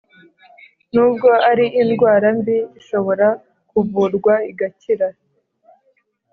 [0.93, 3.27] n’ubwo ari indwara mbi, ishobora
[3.69, 5.07] kuvurwa igakira